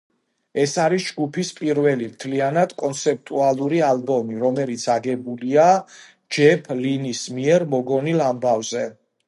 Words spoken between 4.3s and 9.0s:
რომელიც აგებულია ჯეფ ლინის მიერ მოგონილ ამბავზე.